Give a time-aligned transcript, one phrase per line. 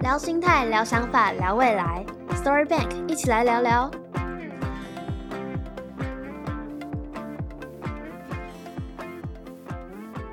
[0.00, 2.02] 聊心态，聊想法，聊未来。
[2.30, 3.90] Story Bank，一起来聊聊。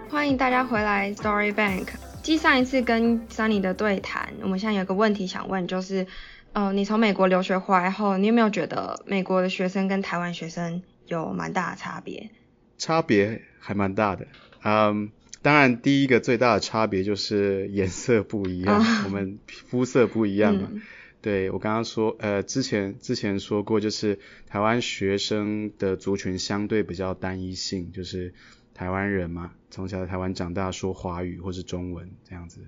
[0.09, 1.89] 欢迎大家回来 Story Bank。
[2.23, 6.07] 继上一次跟 Sunny 的对谈，我们现在有个问题想问，就是，
[6.53, 12.29] 呃，你从美国留学回来后，你有没有觉得美国的学生跟台湾学生有蛮大的差别？
[12.77, 14.25] 差别还蛮大的。
[14.63, 15.09] 嗯，
[15.41, 20.69] 当然第一个最大的差别就是颜色不一样，啊我们肤色不一样嘛。
[20.71, 20.81] 嗯
[21.19, 28.33] 对我刚刚说，呃，之前之前说过，就是台湾学生的族群相对比较单一性，就是
[28.75, 32.61] 台湾人嘛，从小在台湾长大，说华语或是中文这样子，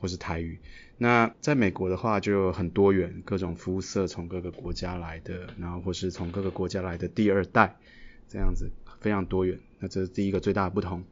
[0.00, 0.58] 或是台语。
[0.98, 7.76] 那在美国的话就很多元，各种肤色从各个国家来的，然后或是从各个国家来的第二代，
[8.28, 9.60] 这样子非常多元。
[9.78, 11.04] 那这是第一个最大的不同。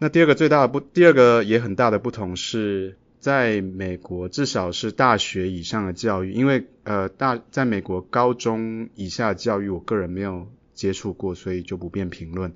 [0.00, 12.54] 那第二个最大的不，第二个也很大的不同是，在美国至少是大学以上的教育，因为呃大在美国高中以下教育，我个人没有接触过，所以就不便评论。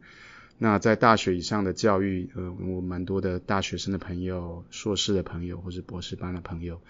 [0.57, 6.81] 那在大学以上的教育，呃，我蛮多的大学生的朋友、硕士的朋友或是博士班的朋友，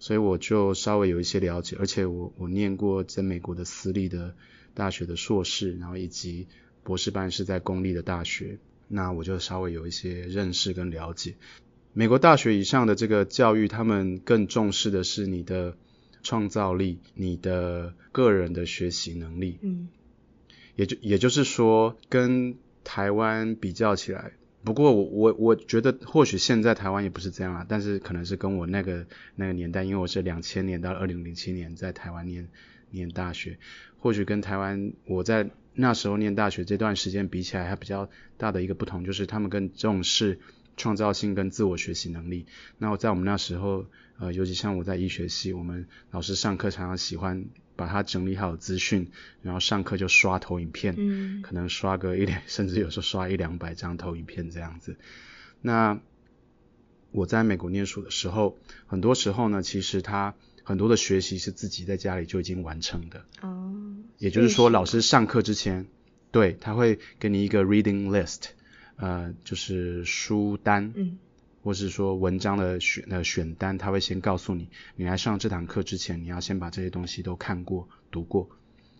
[0.00, 4.34] 所以我就稍微有一些了解，而且我我念过在美国的私立的
[4.74, 6.48] 大学的硕士，然后以及
[6.82, 8.58] 博士班是在公立的大学，
[8.88, 11.34] 那我就稍微有一些认识跟了解。
[11.92, 15.76] 美国大学以上的这个教育，他们更重视的是你的
[16.22, 19.58] 创造力、你的个人的学习能力。
[19.62, 19.88] 嗯
[20.74, 32.48] 也就也就是说，跟台湾比较起来，不过我我我觉得或许现在台湾也不是这样啊，但是可能是跟我那个那个年代，因为我是两千年到二零零七年在台湾念
[32.90, 33.58] 念大学，
[34.00, 40.40] 或许跟台湾我在那时候念大学这段时间比起来，还比较大的一个不同就是他们更重视
[40.76, 42.46] 创造性跟自我学习能力。
[42.78, 43.84] 那我在我们那时候，
[44.18, 47.46] 呃，尤其像我在医学系，我们老师上课常常喜欢
[47.76, 49.10] 把它整理好的资讯，
[49.42, 54.96] 然后上课就刷投影片，嗯可能刷个一两，甚至有时候刷一两百张投影片这样子。
[55.60, 56.00] 那
[57.12, 63.24] 我在美国念书的时候，很多时候呢，其实他很多的学习是自己在家里就已经完成的。
[63.40, 63.65] 哦，
[64.18, 65.86] 也就是说，老师上课之前，
[66.30, 68.46] 对他会给你一个 reading list，
[68.96, 71.18] 呃，就是书单，嗯
[71.62, 78.48] 或是说文章的选呃选单，他会先告诉你，你来上这堂课之前，你要先把这些东西都看过、读过，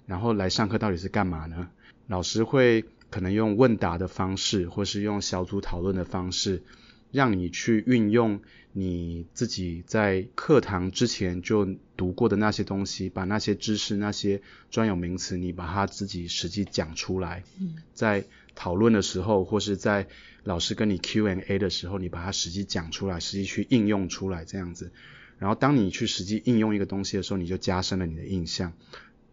[0.04, 1.68] 然后来上课到底是干嘛呢？
[2.08, 6.64] 老师会可能用问答的方式，或是用小组讨论的方式，
[7.12, 8.40] 让你去运用
[8.72, 17.42] 你自己在课堂之前就读过的那些东西，把那些知识、那些专有名词，你把它自己实际讲出来。
[17.58, 18.24] 嗯在
[18.54, 20.08] 讨论的时候，或是在
[20.42, 24.92] 老师跟你 Q&A 的时候，你把它实际讲出来，实际去应用出来，这样子。
[25.38, 28.72] 然后当你去实际应用一个东西的时候，你就加深了你的印象。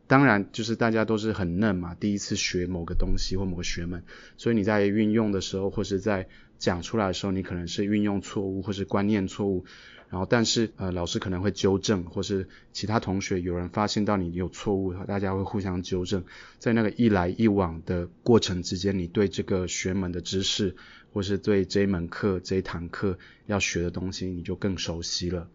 [0.08, 4.04] 当然，就是大家都是很嫩嘛，第一次学某个东西或某个学门，
[4.38, 6.28] 所以你在运用的时候，或是在
[6.60, 9.66] 讲出来的时候，你可能是运用错误，或是观念错误。
[10.10, 16.24] 然后，但是呃，老师可能会纠正，或是其他同学有人发现到你有错误，大家会互相纠正。
[16.60, 20.76] 在那个一来一往的过程之间，你对这个学门的知识，
[21.14, 25.50] 或是对这一门课、这一堂课要学的东西，你就更熟悉了。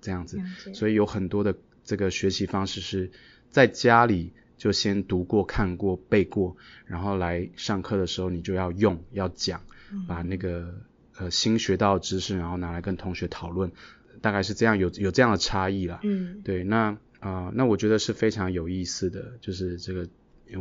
[0.00, 0.40] 这样子，
[0.74, 3.12] 所以有很多的这个学习方式是
[3.50, 6.56] 在家里就先读过、看过、背过，
[6.86, 9.60] 然后来上课的时候你就要用、要讲，
[10.06, 10.74] 把那个
[11.18, 13.72] 呃新学到的知识，然后拿来跟同学讨论，
[14.20, 16.00] 大概是这样，有有这样的差异啦。
[16.02, 16.40] 嗯。
[16.42, 20.08] 对，那啊、呃那我觉得是非常有意思的，就是这个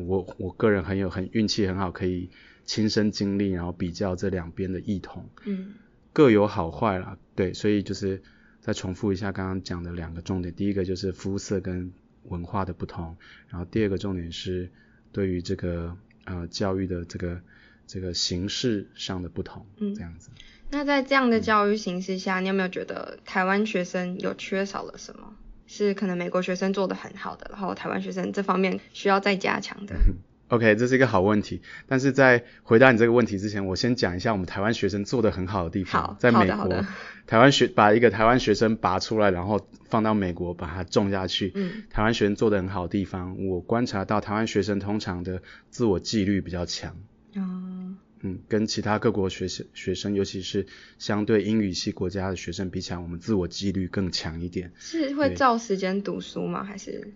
[0.06, 2.30] 我我个人很有很运气很好，可以
[2.66, 5.74] 亲身经历，然后比较这两边的异同，嗯。
[6.12, 7.18] 各有好坏啦。
[7.36, 8.24] 对，所以就是
[8.62, 11.92] 再重复一下刚刚讲的两个重点，第一个就是肤色跟
[12.24, 13.18] 文化的不同，
[13.50, 14.70] 然后第二个重点是
[15.12, 17.42] 对于这个呃教育的这个
[17.88, 20.30] 这个形式上的不同，嗯这样子。
[20.72, 25.36] 那在这样的教育形式下，你有没有觉得台湾学生有缺少了什么？
[25.66, 29.96] 是可能美国学生做的很好的，然后台湾学生这方面需要再加强的。
[30.50, 31.62] OK，这是一个好问题。
[31.88, 36.04] 但是在回答你这个问题之前，我先讲一下我们台湾学生做的很好的地方。
[36.04, 36.84] 好在美国
[37.26, 41.52] 台湾学把一个台湾学生拔出来，然后放到美国把它种下去。
[41.56, 46.96] 嗯台湾学生做的很好的地方，我观察到台湾学生通常的自我纪律比较强。
[47.36, 50.66] 哦嗯，跟其他各国学生学生，尤其是
[50.98, 54.74] 相对英语系国家的学生比起来，我们自我纪律更强一点。
[54.78, 56.62] 是会照时间读书吗？
[56.62, 57.14] 还是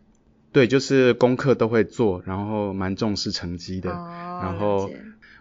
[0.53, 3.91] 对，就是功课都会做，然后蛮重视成绩的。
[3.91, 4.89] 哦，然后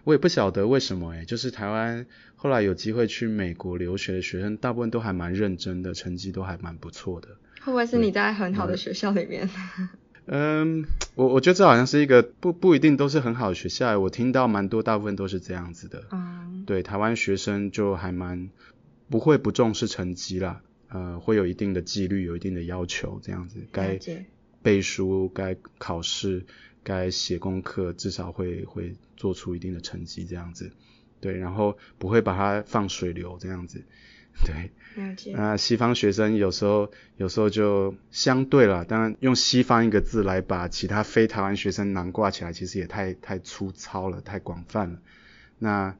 [0.03, 2.05] 我也不晓得为什么诶，就是台湾
[2.35, 7.29] 后来有机会去美国留学的学生，大部分都还蛮认真的，成绩都还蛮不错的。
[7.61, 9.49] 会不会是你在很好的学校里面？
[10.25, 10.85] 嗯，
[11.15, 16.05] 我我觉得这好像是一个不不一定都是很好的学校，我听到蛮多，大部分都是这样子的。
[16.11, 18.49] 嗯，对，台湾学生就还蛮
[19.09, 23.99] 不会不重视成绩啦，呃，会有一定的纪律，有一定的要求，这样子，该
[24.63, 26.45] 背书，该考试。
[26.85, 30.69] 该写功课，至少会会做出一定的成绩这样子，
[31.21, 33.81] 对，然后不会把它放水流这样子，
[34.45, 34.69] 对。
[35.31, 44.99] 那西方学生有时候有时候就相对了，当然用西方一个字来把其他非台湾学生囊挂起来，其实也太太粗糙了，太广泛了。
[45.59, 45.95] 那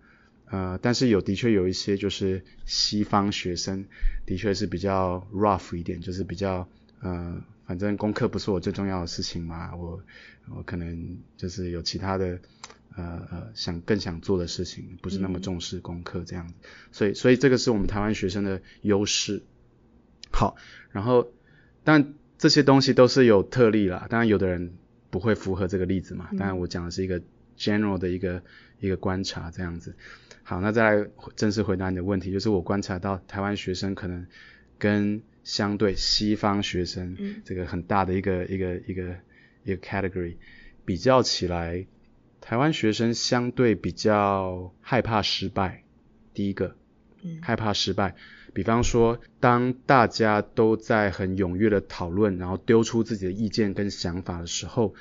[0.47, 3.85] 呃，但是有的确有一些就是西方学生
[4.25, 6.67] 的确是比较 rough 一点，就是比较
[6.99, 7.41] 呃。
[7.65, 10.03] 反正功课不是我最重要的事情嘛，我
[10.55, 12.39] 我可能就是有其他的
[12.95, 16.53] 呃呃想更想做的事情，不是那么重视功课这样子，
[16.91, 19.43] 所以所以这个是我们台湾学生的优势。
[20.31, 20.55] 好，
[20.91, 21.31] 然后
[21.83, 24.73] 但这些东西都是有特例啦，当然有的人
[25.09, 27.21] 不会符合这个例子嘛，当然我讲的是一个
[27.57, 28.41] general 的一个
[28.79, 29.95] 一个观察这样子。
[30.41, 34.27] 好，那再来正式回答你的问题，就是我观察到台湾学生可能
[34.77, 39.15] 跟相对西方学生，这个很大的一个一个一个
[39.63, 40.35] 一个 category
[40.85, 41.85] 比较起来，
[42.41, 45.83] 台湾学生相对比较害怕失败。
[46.33, 46.75] 第一个，
[47.41, 48.15] 害怕失败。
[48.53, 54.93] 比方说，当大家都在很踊跃的讨论，然后丢出自己的意见跟想法的时候，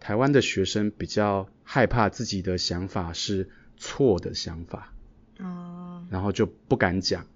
[0.00, 4.92] 台湾的学生比较害怕自己的想法是错的想法，
[5.38, 7.26] 哦，然后就不敢讲。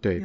[0.00, 0.22] 对，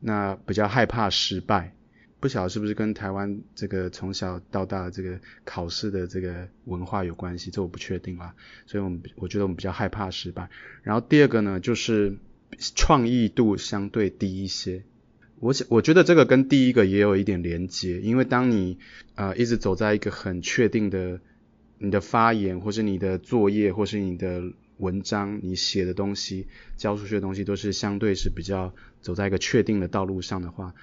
[0.00, 1.74] 那比较害怕失败，
[2.20, 8.34] 不晓得是不是跟台湾这个从小到大这个考试的这个文化有关系，这我不确定啦。
[8.66, 10.48] 所以我们我觉得我们比较害怕失败。
[10.82, 12.16] 然后第二个呢，就是
[12.76, 14.84] 创意度相对低一些。
[15.40, 18.78] 我想我觉得这个跟第一个也有一点连接，因为当你
[19.16, 21.20] 呃一直走在一个很确定的
[21.78, 24.40] 你的发言，或是你的作业，或是你的
[24.82, 26.46] 文章，你写的东西，
[26.76, 28.74] 教出去的东西都是相对是比较。
[29.02, 30.76] 走在一个确定的道路上的话，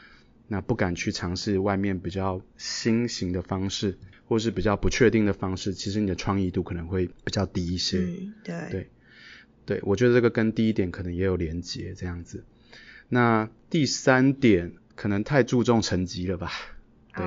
[0.50, 3.98] 那不敢去尝试外面比较新型的方式，
[4.28, 8.00] 或是比较不确定的方式，其实你的创意度可能会比较低一些。
[8.00, 8.90] 嗯，对，对，
[9.66, 12.44] 对，我觉得这个跟第一点可能也有连结，这样子。
[13.08, 16.52] 那第三点可能太注重成绩了吧？
[17.16, 17.24] 对，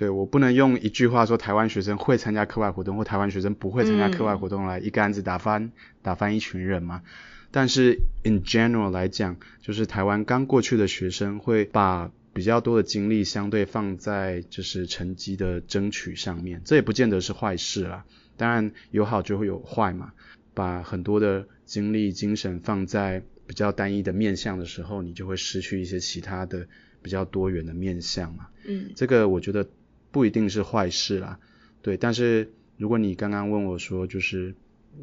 [0.00, 7.02] 对我不能用一句话说台湾学生会参加课外活动，或台湾学生不会参加课外活动来一竿子打翻打翻一群人嘛。
[7.50, 18.06] 但是 in general 来讲，就是台湾刚过去的学生会把比较多的精力相对放在就是成绩的争取上面，这也不见得是坏事啦。
[18.38, 20.12] 当然有好就会有坏嘛。
[20.54, 26.66] 把很多的精力精神放在比较单一的面向的时候，你就会失去一些其他的
[27.02, 28.48] 比较多元的面向嘛。
[28.64, 29.68] 嗯，这个我觉得
[30.10, 31.38] 不一定是坏事啦。
[31.82, 34.54] 对，但是如果你刚刚问我说，就是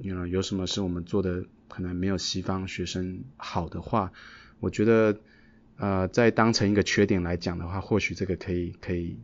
[0.01, 1.45] 有有什么是我们做的？
[1.69, 4.13] 可能没有西方学生好的话，
[4.61, 5.19] 我觉得，
[5.75, 9.17] 呃，在当成一个缺点来讲的话，或许这个可以可以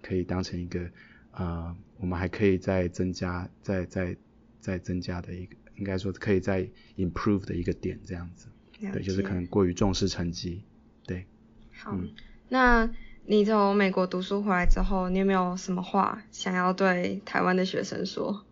[0.00, 0.88] 可以当成一个，
[1.32, 4.16] 呃，我们还可以再增加、再再
[4.60, 8.46] 再增加的一个，应该说可以再 improve 的一个点，这样子，
[8.80, 10.62] 对，就是可能过于重视成绩，
[11.04, 11.26] 对。
[11.72, 11.98] 好，
[12.48, 12.88] 那
[13.30, 18.42] 你从美国读书回来之后，你有没有什么话想要对台湾的学生说？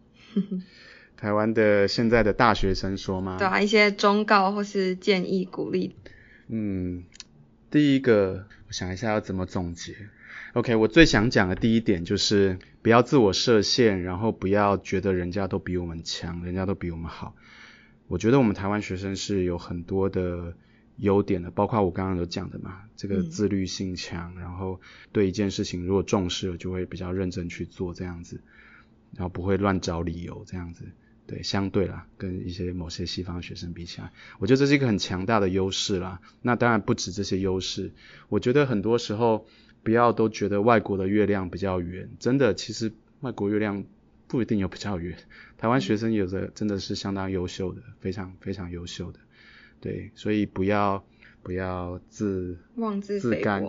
[1.16, 3.37] 台湾的现在的大学生说吗？
[3.38, 5.97] 对啊，一些忠告或是建议鼓励。
[6.49, 7.04] 嗯，
[7.71, 9.95] 第一个，我想一下要怎么总结。
[10.52, 17.35] OK，我最想讲的第一点就是不要自我设限，然后不要觉得人家都比我们强，人家都比我们好。
[18.09, 20.52] 我觉得我们台湾学生是有很多的
[20.96, 24.80] 优点的，包括我刚刚有讲的嘛，这个自律性强，然后
[25.12, 28.40] 对一件事情如果重视了，就会比较认真去做这样子，
[29.14, 30.84] 然后不会乱找理由这样子。
[31.26, 36.20] 对，相对啦，跟一些某些西方学生比起来，我觉得这是一个很强大的优势啦。
[36.40, 37.90] 那当然不止这些优势，
[38.28, 39.44] 我觉得很多时候
[39.82, 43.84] 不要都觉得外国的月亮比较圆，真的，其实外国月亮
[44.28, 45.18] 不一定有比较圆。
[45.58, 49.18] 台湾学生有的真的是相当优秀的，非常非常优秀的。
[49.80, 51.04] 对，所以不要
[51.42, 53.64] 不要自妄自自甘，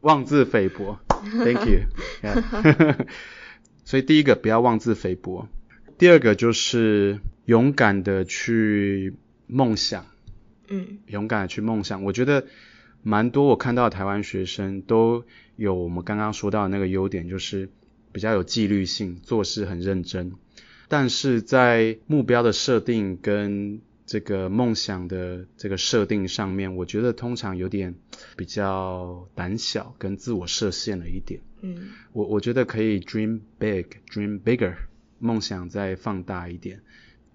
[0.00, 0.98] 妄自菲薄。
[1.44, 1.80] Thank you。
[3.84, 5.48] 所以第一个不要妄自菲薄。
[5.98, 9.14] 第二个就是勇敢的去
[9.46, 10.06] 梦想，
[10.68, 12.02] 嗯，勇敢的去梦想。
[12.04, 12.46] 我觉得
[13.02, 15.24] 蛮多我看到台湾学生都
[15.56, 17.68] 有我们刚刚说到的那个优点，就是
[18.10, 20.32] 比较有纪律性，做事很认真。
[20.88, 23.80] 但是在目标的设定跟
[24.12, 27.94] 这个梦想的这个设定上面，我觉得通常有点
[28.36, 31.40] 比较胆小跟自我设限了一点。
[31.62, 34.74] 嗯，我我觉得可以 dream big，dream bigger，
[35.18, 36.82] 梦想再放大一点。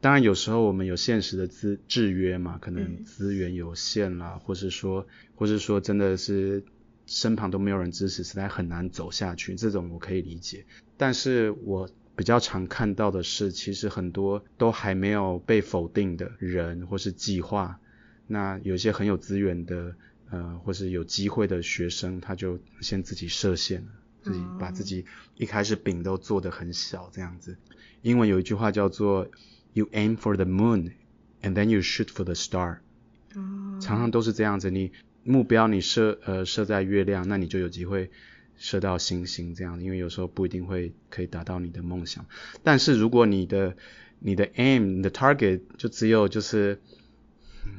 [0.01, 6.63] 当然有时候我们有现实的资制约嘛，可能资源有限啦，或是说，或是说真的是
[7.07, 10.63] 身旁都没有人支持，实在很难走下去，这种我可以理解。
[10.95, 17.79] 但是我比较常看到的是，其实很多都还没有被否定的人或是计划，
[18.25, 19.95] 那有些很有资源的，
[20.31, 23.89] 呃，或是有机会的学生，他就先自己设限了，
[24.23, 25.05] 自己把自己
[25.35, 27.55] 一开始饼都做得很小，这样子。
[28.01, 29.29] 英文有一句话叫做
[29.73, 30.93] “You aim for the moon,
[31.43, 32.79] and then you shoot for the star”，
[33.79, 34.71] 常常都是这样子。
[34.71, 34.91] 你
[35.23, 38.09] 目标你设呃设在月亮，那你就有机会
[38.57, 39.81] 射到星星这样。
[39.81, 42.25] 因为有时候不一定会可以达到你的梦想。
[42.63, 43.77] 但是如果你的
[44.19, 46.81] 你的 aim 你的 target 就只有就是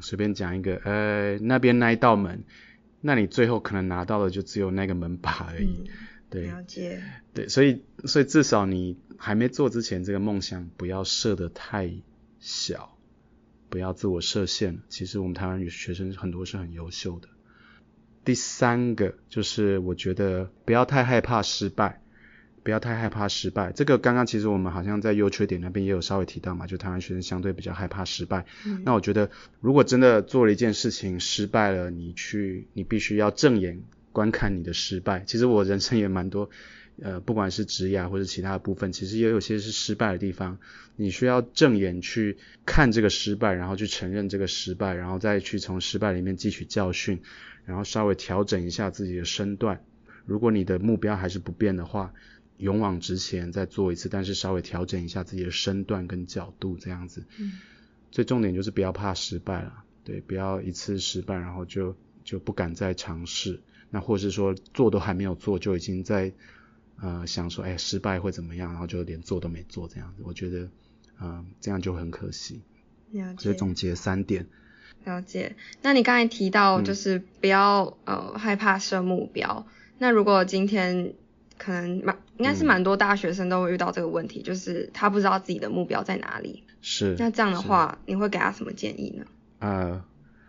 [0.01, 2.45] 随便讲一个呃那边那一道门，
[3.01, 5.91] 那你最后可能拿到的就只有那个门把而已。
[6.31, 7.03] 对，了解。
[7.33, 11.91] 对，所以所以至少你还没做之前，这个梦想不要设的太
[12.39, 12.99] 小，
[13.71, 14.81] 不要自我设限。
[14.91, 17.29] 其实我们台湾女学生很多是很优秀的。
[18.25, 22.01] 第三个就是我觉得不要太害怕失败，
[22.63, 23.73] 不要太害怕失败。
[23.73, 28.47] 这个刚刚其实我们好像在优缺点那边也有稍微提到嘛，就台湾学生相对比较害怕失败。
[28.85, 33.83] 那我觉得如果真的做了一件事情失败了，你去你必须要正眼。
[34.11, 36.51] 观看你的失败，其实我人生也蛮多，
[37.01, 40.59] 呃，不管是职业或者其他的部分，其实也有些是失败的地方。
[40.97, 42.37] 你需要正眼去
[42.67, 47.21] 看这个失败，然后去承认这个失败，然后再去从失败里面汲取教训，
[47.65, 49.83] 然后稍微调整一下自己的身段。
[50.27, 52.13] 如果你的目标还是不变的话，
[52.57, 57.25] 勇往直前再做一次，但是稍微调整一下自己的身段跟角度，这样子。
[57.39, 57.53] 嗯。
[58.11, 63.61] 最重点就是不要怕失败了，对，不要一次失败，然后就就不敢再尝试。
[63.91, 66.33] 那或是说做都还没有做就已经在
[67.01, 70.69] 呃想说哎失败会怎么样，然后就连做都没做这样子，我觉得
[71.21, 72.63] 嗯这样就很可惜。
[73.11, 73.43] 了解。
[73.43, 74.47] 所以总结三点。
[75.05, 75.57] 了解。
[75.83, 79.67] 那你刚才提到就是不要呃害怕设目标。
[79.99, 81.15] 那如果今天
[81.57, 86.65] 可能蛮应该是蛮多大学生都会遇到这个问题，就是他不知道自己的目标在哪里。
[86.83, 87.17] 是。
[87.19, 89.25] 那这样的话，你会给他什么建议呢？
[89.61, 90.05] 呃。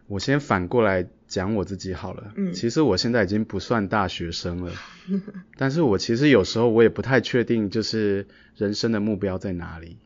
[0.09, 2.33] 我先反过来讲我自己好了。
[2.35, 4.73] 嗯，其实我现在已经不算大学生了，
[5.55, 8.25] 但是我其实有时候我也不太确定，就是
[8.55, 9.97] 人生的目标在哪里，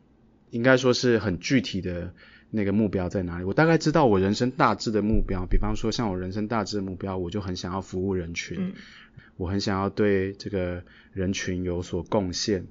[0.50, 2.12] 应该说是很具体的
[2.50, 3.44] 那个目标在哪里。
[3.44, 8.74] 我大概知道我人生大致的目标，比方说像我人生大致的目标，我就很想要服务人群，
[9.38, 10.82] 我很想要对这个
[11.14, 12.66] 人群有所贡献，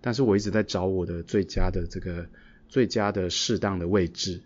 [0.00, 2.26] 但是我一直在找我的最佳的这个
[2.66, 4.40] 最佳的适当的位置。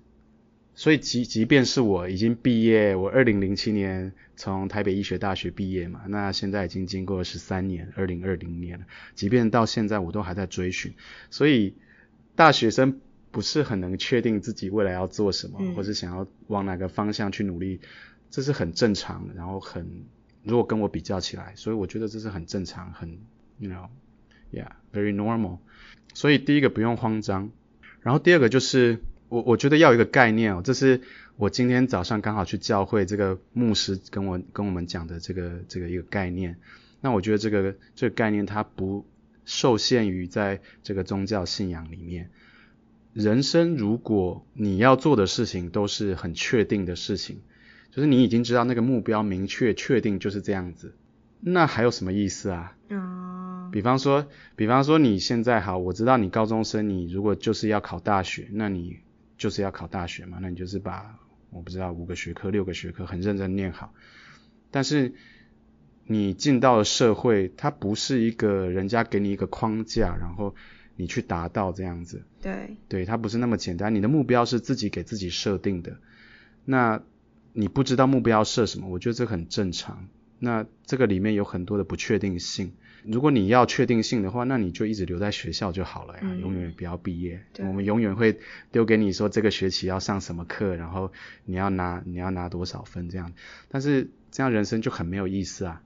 [0.83, 8.87] 所以即即便是我已经毕业，我二零零七年从台北医学大学毕业嘛，那现在已经经过十三年，二零二零年了。
[9.15, 10.93] 即便到现在，我都还在追寻。
[11.31, 11.77] 所以
[12.35, 17.79] 大学生不是很能确定自己未来要做什么，或是想要往哪个方向去努力，
[18.33, 19.29] 这是很正常。
[19.37, 19.87] 然后很，
[20.43, 23.21] 如果跟我比较起来，所以我觉得这是很正常，很
[23.61, 25.59] ，you know，yeah，very normal。
[26.13, 27.53] 所以第一个不用慌张，
[28.01, 28.99] 然后第二个就是。
[29.33, 31.01] 我我觉得要有一个概念哦，这是
[31.37, 36.59] 我今天早上刚好去教会这个牧师跟我跟我们讲的这个这个一个概念。
[37.01, 39.07] 那我觉得这个这个概念它不
[39.47, 42.29] 受限于在这个宗教信仰里面。
[43.15, 47.41] 人生如果你要做的事情都是很确定的事情，
[47.91, 50.95] 就是你已经知道那个目标明确确定就是这样子，
[51.41, 52.77] 那还有什么意思啊？
[52.91, 53.71] 嗯。
[53.73, 58.99] 比方说，比方说你现在好，我知道你高中生，你如果就是要考大学，那你。
[59.43, 61.19] 就是要考大学嘛，那你就是把
[61.51, 63.93] 我不知道五个学科、六个学科很认真念好。
[64.71, 65.15] 但是
[66.07, 70.55] 你进到了社会，它不是一个人家给你一个框架，然后
[70.95, 72.23] 你去达到这样子。
[72.41, 73.93] 对，对，它不是那么简单。
[73.93, 75.97] 你的目标是自己给自己设定的，
[76.65, 77.03] 那
[77.53, 80.07] 你不知道目标设什么，我觉得这很正常。
[80.39, 82.75] 那这个里面有很多的不确定性。
[83.05, 87.43] 如果你要确定性的话，那你就一直留在学校就好了呀，永远不要毕业。
[87.59, 88.39] 我们永远会
[88.71, 91.13] 丢给你说这个学期要上什么课，然后
[91.45, 93.33] 你要拿你要拿多少分这样。
[93.69, 95.83] 但是这样人生就很没有意思啊。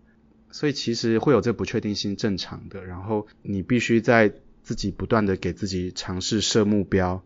[0.51, 4.33] 所以其实会有这不确定性正常的，然后你必须在
[4.63, 7.23] 自己不断的给自己尝试设目标，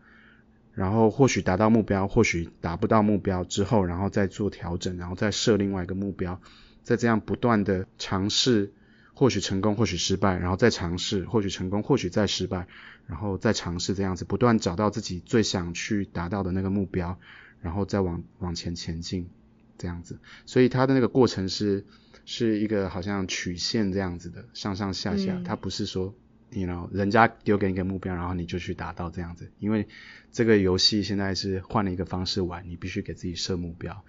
[0.75, 6.41] 然后或许达到目标，或许达不到目标之后，然后再做调整，然后再设另外一个目标，
[6.83, 8.73] 再这样不断的尝试。
[9.21, 12.67] 或许成功，或许失败，然后再尝试，或许成功，或许再失败，
[13.07, 17.19] 然后再尝试这样子，不断找到自己最想去达到的那个目标，
[17.61, 19.29] 然后再往往前前进
[19.77, 20.19] 这样子。
[20.47, 21.85] 所以它的那个过程是
[22.25, 26.15] 是一个好像曲线这样子的，上上下下，嗯它不是说。
[26.53, 29.87] you know，人家丢给你一个目标，然后你就去达到这样子，因为
[30.33, 34.03] 这个游戏现在是换了一个方式玩，你必须给自己设目标，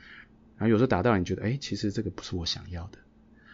[0.57, 2.97] 然后有时候达到，你觉得，哎，其实这个不是我想要的，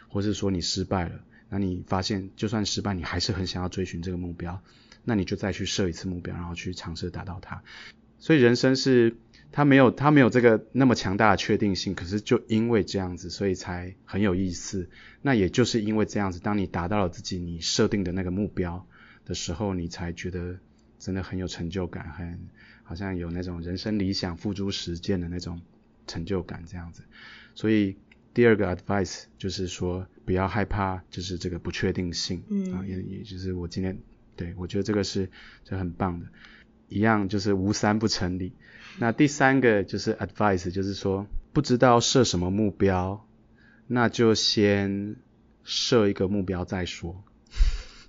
[0.08, 4.62] 或是说你失败了，那你发现就算失败，你还是很想要追寻这个目标，
[5.04, 7.64] 那你就再去设一次目标，然后去尝试达到它。
[8.20, 9.16] 所以人生是
[9.52, 14.90] 它没有它没有这个那么强大的确定性，可是就因为这样子，所以才很有意思。
[15.22, 18.88] 那也就是因为这样子，当你达到了自己你设定的那个目标
[19.24, 20.58] 的时候，你才觉得
[20.98, 22.40] 真的很有成就感，很
[22.84, 25.62] 好像有那种人生理想付诸实践的那种
[26.08, 27.04] 成就感这样子。
[27.54, 27.98] 所以
[28.34, 33.98] 第二个 advice 就是说，不要害怕，就是这个不确定性，嗯啊，也也就是我今天
[34.36, 35.30] 对我觉得这个是
[35.64, 36.26] 这很棒的，
[36.90, 38.52] 一样就是无三不成立。
[39.00, 43.26] 那第三个就是 advice，就是说不知道设什么目标，
[43.88, 45.16] 那就先
[45.64, 47.24] 设一个目标再说。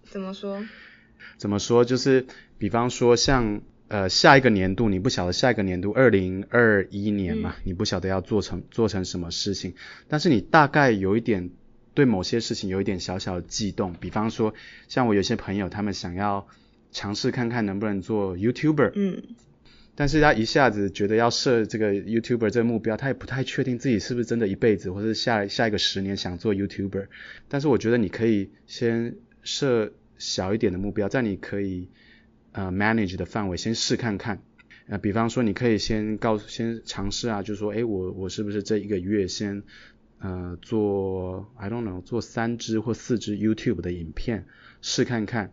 [0.02, 0.66] 怎么说？
[1.38, 1.84] 怎么说？
[1.84, 2.26] 就是
[2.58, 9.74] 比方说像呃下一个年度，你不晓得下一个年度二零二一年嘛，你不晓得要做成做成什么事情，
[10.08, 11.50] 但是你大概有一点
[11.98, 13.92] 对某些事情有一点小小的悸动。
[13.98, 14.54] 比方说，
[14.86, 16.46] 像我有些朋友，他们想要
[16.92, 19.20] 尝试看看能不能做 YouTuber，嗯
[19.96, 27.08] 但是他一下子觉得要设这个 YouTuber 这个目标，他也不太确定自己是不是真的一辈子，或者是下下一个十年想做 YouTuber。
[27.48, 31.88] 但是我觉得你可以先设小一点的目标，在你可以
[32.52, 34.40] 呃 manage 的范围先试看看。
[34.86, 39.64] 呃，比方说你可以先告诉先尝试啊，就是说，诶，我我是不是这一个月先
[40.20, 44.46] 呃做 I don't know 做三支或四支 YouTube 的影片
[44.82, 45.52] 试看看，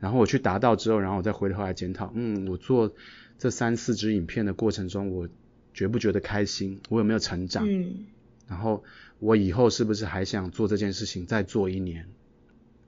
[0.00, 2.94] 然后我去达到之后，然后我再回头来检讨，嗯，我做
[3.38, 5.28] 这三四支影片的过程中，我
[5.74, 6.80] 觉不觉得开心？
[6.88, 7.66] 我有没有成长？
[7.68, 8.06] 嗯
[8.48, 8.84] 然后
[9.18, 12.06] 我以后是不是还想做这件事情，再做一年？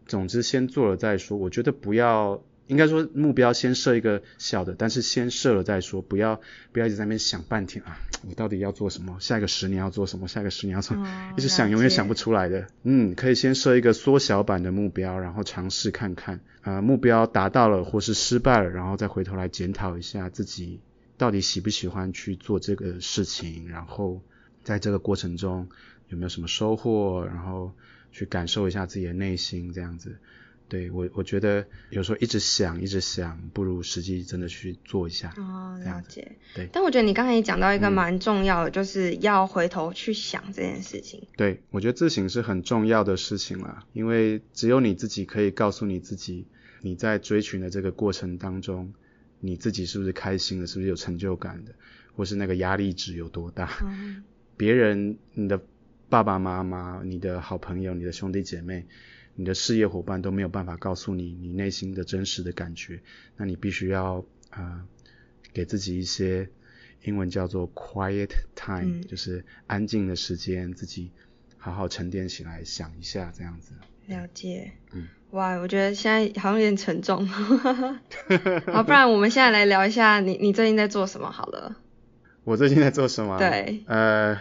[0.07, 1.37] 总之，先做了再说。
[1.37, 6.40] 我觉得不要，应该说目标先设一个小的，但是先设了再说，不要
[6.72, 9.18] 不要一直在那边想半天啊，我到底要做什么？
[9.20, 10.28] 下一个十年要做什么？
[10.28, 11.09] 下一个十年要做什么？
[11.09, 12.68] 哦一直想永远想不出来的。
[12.83, 16.40] 嗯，可以先设一个缩小版的目标，然后尝试看看。
[16.62, 20.81] 呃，目标达到了或是失败了，然后再回头来检讨一下自己
[21.16, 24.20] 到底喜不喜欢去做这个事情，然后
[24.62, 25.68] 在这个过程中
[26.09, 27.72] 有没有什么收获，然后
[28.12, 30.18] 去感受一下自己的内心，这样子。
[30.68, 35.33] 对我，我觉得有时候一直想，一直想，不如实际真的去做一下。
[35.37, 36.37] 哦，了解。
[36.54, 41.26] 对但我觉得你刚才也讲到一个嗯蛮重要的，就是要回头去想这件事情。
[41.37, 46.46] 对，我觉得自省是很重要的事情啦，因为只有你自己可以告诉你自己，
[46.83, 48.92] 你在追寻的这个过程当中，
[49.40, 51.72] 你自己是不是开心的，是不是有成就感的，
[52.14, 53.70] 或是那个压力值有多大。
[53.83, 54.22] 嗯
[54.57, 55.62] 别人、你的
[56.09, 58.85] 爸爸妈妈、你的好朋友、你的兄弟姐妹、
[59.38, 63.01] 你的事业伙伴都没有办法告诉你你内心的真实的感觉，
[63.37, 64.83] 那你必须要呃
[65.53, 66.48] 给自己一些
[67.05, 71.12] 英文叫做 quiet time，、嗯就是安静的时间，自己
[71.57, 73.74] 好好沉淀起来想一下这样子。
[74.07, 74.72] 了解。
[74.92, 75.07] 嗯。
[75.31, 77.24] 哇，我觉得现在好像有点沉重。
[78.66, 81.77] 好，不然我们现在来聊一下你你最近在做什么好了。
[82.42, 83.38] 我最近在做什么？
[83.38, 84.40] 对，呃，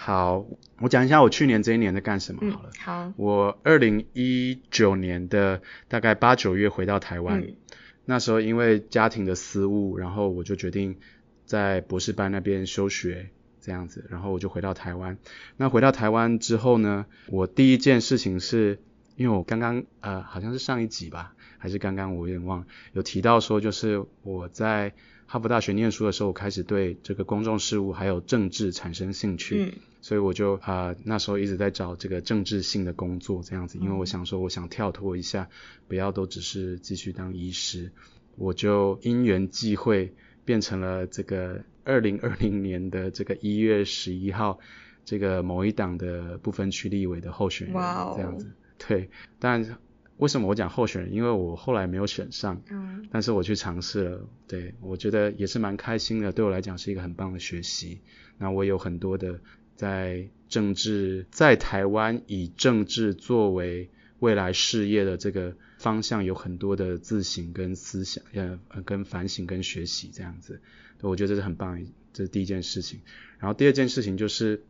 [0.00, 0.46] 好，
[0.78, 3.12] 我讲一下我去年这一年在干什么嗯好了。，好。
[3.16, 7.56] 我二零一九年的大概八九月回到台湾，嗯
[8.04, 10.96] 那时候因为家庭的私务，然后我就决定
[11.44, 13.30] 在博士班那边休学
[13.60, 15.18] 这样子，然后我就回到台湾。
[15.56, 18.78] 那回到台湾之后呢，我第一件事情是，
[19.16, 24.94] 因为我刚刚呃好像是上一集吧，还是刚刚我有点忘了，有提到说就是我在
[25.28, 29.72] 哈佛大学念书的时候，我开始对这个公众事务还有政治产生兴趣。
[29.72, 35.48] 嗯所以我就啊、呃那时候一直在找这个政治性的工作这样子，因为我想说我想跳脱一下，
[35.88, 37.90] 不要都只是继续当医师，
[38.36, 40.14] 我就因缘际会
[40.44, 44.60] 变成了这个二零二零年的这个一月十一号
[45.04, 48.46] 这个某一党的不分区立委的候选人哦这样子。
[48.78, 49.10] 对，
[49.40, 49.76] 但
[50.18, 51.12] 为什么我讲候选人？
[51.12, 58.00] 因为我后来没有选上，嗯但是我去尝试了，对我觉得也是蛮开心的，对我来讲是一个很棒的学习。
[58.36, 59.40] 那我有很多的
[59.74, 70.60] 在政治，在台湾以政治作为未来事业的这个方向，有很多的自省跟思想，呃，呃跟反省跟学习这样子，
[71.00, 73.00] 我觉得这是很棒，这是第一件事情。
[73.38, 74.64] 然后第二件事情就是，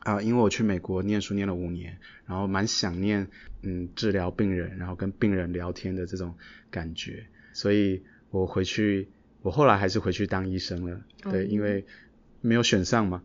[0.00, 3.28] 啊，因为我去美国念书念了五年，然后蛮想念
[3.62, 6.34] 嗯治疗病人，然后跟病人聊天的这种
[6.70, 9.08] 感觉，所以我回去，
[9.42, 11.84] 我后来还是回去当医生了，对，因为
[12.40, 13.22] 没有选上嘛，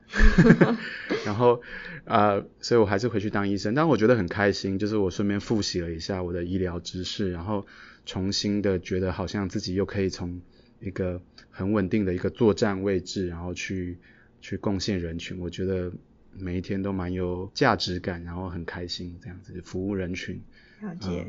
[1.26, 1.62] 然后
[2.06, 7.68] 啊，所以我还是回去当医生，但我觉得很开心，就是我顺便复习了一下我的医疗知识，然后
[8.06, 10.42] 重新的觉得好像自己又可以从
[10.82, 14.00] 一个很稳定的一个作战位置，然后去
[14.42, 15.92] 去贡献人群，我觉得。
[16.38, 20.42] 每一天都蛮有价值感，然后很开心这样子服务人群。
[20.82, 21.28] 了解。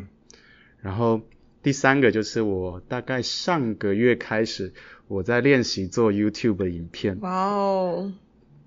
[0.81, 1.21] 然后
[1.63, 4.73] 第三个就是我大概上个月开始，
[5.09, 7.19] 我在练习做 YouTube 的影片。
[7.21, 8.13] 哇哦。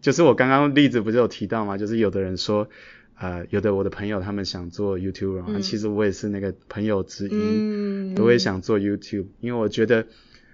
[0.01, 1.77] 就是我刚刚例子不是有提到吗？
[1.77, 2.69] 就是有的人说，
[3.15, 10.05] 呃，有的我的朋友他们想做 YouTube，其实我也是那个朋友之一，都会想做 YouTube，因为我觉得，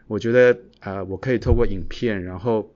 [0.08, 2.74] 我觉得呃，我可以透过影片，然后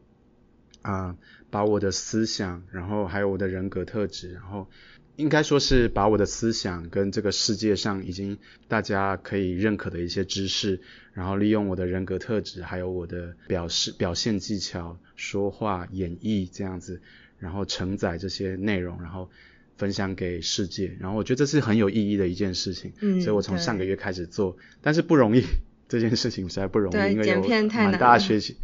[0.81, 1.15] 啊。
[1.49, 4.67] 把我的思想，然后还有我的人格特质，然后
[5.15, 10.79] 应该说是把我的思想跟这个世界上已经大家可以认可的一些知识，
[11.13, 17.01] 然后利用我的人格特质，还有我的表示表现技巧、说话、演绎这样子，
[17.39, 19.29] 然后承载这些内容，然后
[19.77, 20.95] 分享给世界。
[20.99, 25.43] 然后我觉得这是很有意义的一件事情，嗯，所以我从上个月开始做，但是不容易，
[25.87, 28.57] 这件事情实在不容易，因为有蛮大学习。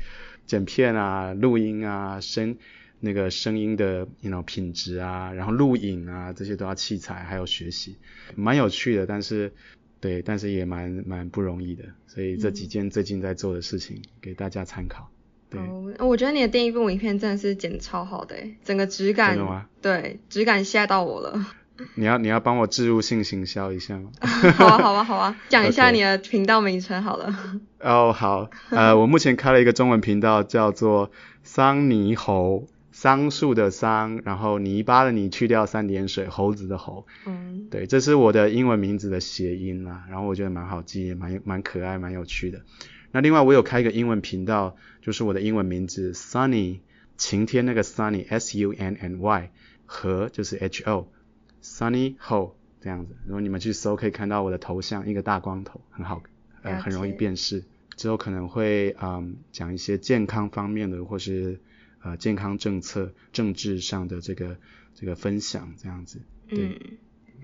[0.46, 2.58] 剪片啊，录音啊，声
[3.00, 7.98] 那个声音的，you know 品质啊，然后录影啊，这些都要器材，还有学习，
[8.36, 9.54] 蛮有趣的，但是
[10.00, 15.10] 对，但是也蛮蛮不容易的，所以这几件最近在做的事情给大家参考。
[15.50, 15.62] 对，
[16.00, 19.38] 我觉得你的第一部影片真的是剪超好的，整个质感，
[19.82, 21.46] 对，质感吓到我了。
[21.96, 24.12] 你要你要帮我置入性行销一下吗？
[24.56, 27.34] 好啊好啊好啊， 讲一下你的频道名称好了。
[27.82, 31.12] 哦好，呃我目前开了一个中文频道，叫做
[31.44, 37.08] 桑尼猴，桑树的桑，然后泥巴的泥去掉三点水，猴子的猴。
[37.26, 37.68] 嗯。
[37.72, 42.62] 对，这是我的英文名字的谐音啦，然后我觉得蛮好记，蛮蛮可爱，蛮有趣的。
[43.12, 46.80] 那另外我有开一个英文频道，就是我的英文名字 Sunny
[47.18, 49.50] 晴天那个 Sunny S U N N Y
[49.86, 51.08] 和就是 H O。
[51.64, 56.22] Sunny Ho 这样子，如果你们去搜，可以看到我的头像，一个大光头，很好，
[56.62, 57.64] 呃，很容易辨识。
[57.96, 61.62] 之后可能会嗯讲一些健康方面的，或是
[62.02, 64.58] 呃健康政策、政治上的这个
[64.94, 66.22] 这个分享这样子。
[66.50, 66.76] 嗯。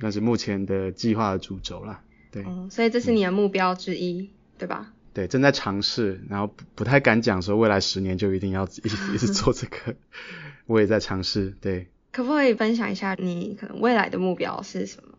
[0.01, 2.03] 那是目前的计划的主轴啦。
[2.32, 2.43] 对。
[2.45, 4.93] 嗯，所以这是你的目标之一，对吧？
[5.13, 9.95] 对，正在尝试，然后不不太敢讲说未来十年就一定要一一直做这个，
[10.67, 11.88] 我也在尝试，对。
[12.12, 15.13] 可不可以分享一下你可能未来的目标是什么，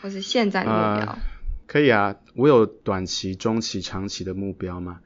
[0.00, 1.18] 或是现在的目标？
[1.66, 5.00] 可以啊，我有短期、中期、长期的目标嘛。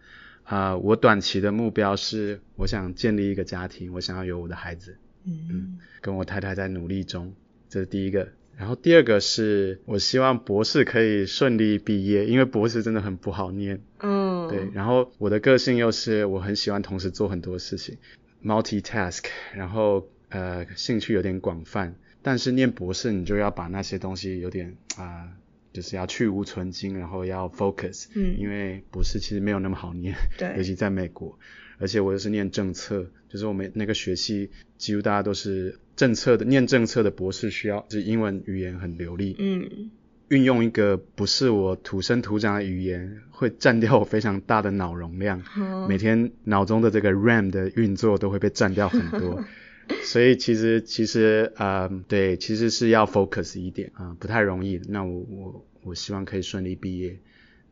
[0.44, 4.98] 啊，我短期的目标是我想建立一个家庭，我想要有我的孩子。
[5.24, 7.34] 嗯嗯，跟我太太在努力中，
[7.68, 8.28] 这是第一个。
[8.56, 13.80] 然后第二个是我希望博士可以顺利毕业，因为博士真的很不好念。
[14.00, 14.48] 嗯。
[14.48, 17.96] 对，然后我的个性又是我很喜欢同时做很多事情
[18.44, 20.06] ，multitask，然后。
[20.34, 25.28] 呃，兴趣有点广泛，但是念博士你就要把那些东西有点啊，
[25.72, 31.38] 就是要去无存精，然后要 focus，嗯，因为博士其实没有那么好念，对， 尤其在美国，
[31.78, 39.92] 而且我又是念政策，就是我们那个学系几乎大家都是政策的，念政策的博士需要，就是英文语言很流利，嗯，
[40.30, 45.40] 运用一个不是我土生土长的语言，会占掉我非常大的脑容量，
[45.88, 49.44] 每天脑中的这个 RAM 的运作都会被占掉很多。
[50.04, 54.80] 所以其实其实呃对，其实是要 focus 一点啊，不太容易。
[54.88, 57.18] 那我我我希望可以顺利毕业，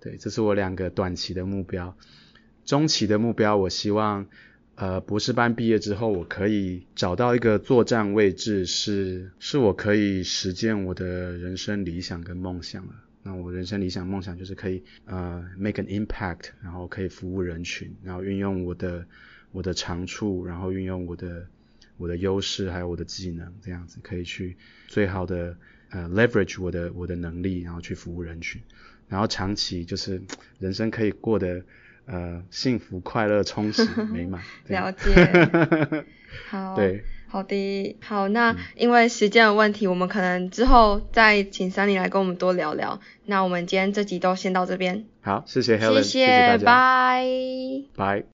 [0.01, 1.97] 对，这是我两个短期的目标。
[2.65, 4.27] 中期的目标，我希望
[4.75, 12.93] 呃博士班毕业之后，我可以找到一个作战位置，是是我可以实践我的人生理想跟梦想了。
[13.23, 19.07] 那我人生理想梦想就是可以呃 make an impact，然后可以服务人群，然后运用我的
[19.51, 21.47] 我的长处，然后运用我的。
[22.03, 24.57] 我的优势还有我的技能，这样子可以去
[24.89, 25.57] 最好的
[25.91, 28.61] 呃 leverage 我的我的能力，然后去服务人群，
[29.09, 30.21] 然后长期就是
[30.59, 31.63] 人生可以过得
[32.07, 34.43] 呃幸福、快乐、充实、美满。
[34.67, 36.05] 了解。
[36.51, 36.75] 好。
[36.75, 37.05] 对。
[37.29, 37.97] 好的。
[38.03, 43.01] 好，那因为时间的问题，我们可能之后再请 Sunny 来跟我们多聊聊。
[43.25, 45.07] 那我们今天这集都先到这边。
[45.23, 48.32] 好，谢谢 Helen，谢谢，拜拜。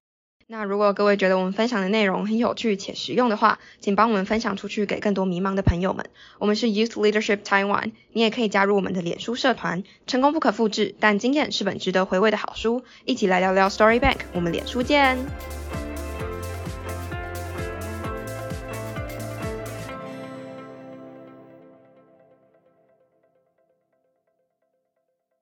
[0.51, 6.09] 那如果各位觉得我们分享的内容很有趣且实用的话，请帮我们分享出去给更多迷茫的朋友们。
[6.39, 9.83] 我们是 Youth Leadership Taiwan，你也可以加入我们的脸书社团。
[10.07, 12.81] 成功不可复制，但经验是本值得回味的好书。
[13.05, 15.19] 一起来聊聊 Story Bank，我们脸书见。